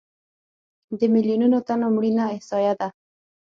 د 0.99 1.01
میلیونونو 1.13 1.57
تنو 1.67 1.87
مړینه 1.95 2.23
احصایه 2.35 2.73
ده. 2.79 2.87